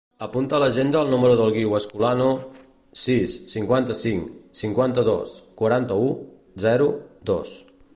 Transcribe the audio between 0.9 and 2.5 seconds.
el número del Guiu Escolano: